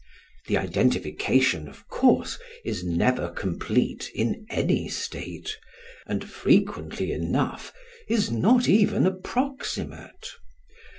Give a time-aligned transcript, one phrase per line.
[0.47, 5.59] The identification, of course, is never complete in any state,
[6.07, 7.71] and frequently enough
[8.07, 10.31] is not even approximate.